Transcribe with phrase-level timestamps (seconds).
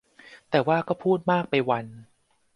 [0.49, 1.85] แต่ว่าก็พูดมากไปวัน